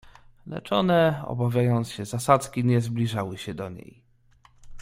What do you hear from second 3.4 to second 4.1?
do niej."